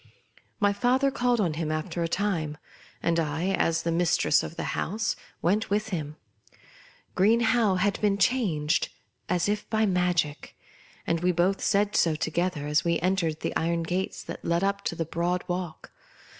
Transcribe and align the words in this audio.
My 0.59 0.73
father 0.73 1.11
called 1.11 1.39
on 1.39 1.53
him 1.53 1.71
after 1.71 2.01
a 2.01 2.07
time; 2.07 2.57
and 3.03 3.19
I, 3.19 3.49
as 3.51 3.83
the 3.83 3.91
mistress 3.91 4.41
of 4.41 4.55
the 4.55 4.63
house, 4.73 5.15
went 5.43 5.69
with 5.69 5.89
him. 5.89 6.15
Green 7.13 7.41
Howe 7.41 7.75
had 7.75 8.01
been 8.01 8.17
changed, 8.17 8.89
as 9.29 9.47
if 9.47 9.69
by 9.69 9.85
ma 9.85 10.11
gic, 10.11 10.55
and 11.05 11.19
we 11.19 11.31
both 11.31 11.61
said 11.61 11.95
so 11.95 12.15
together, 12.15 12.65
as 12.65 12.83
we 12.83 12.99
en 12.99 13.15
tered 13.15 13.41
the 13.41 13.55
iron 13.55 13.83
gates 13.83 14.23
that 14.23 14.43
led 14.43 14.63
up 14.63 14.83
the 14.85 15.05
broad 15.05 15.43
walk. 15.47 15.91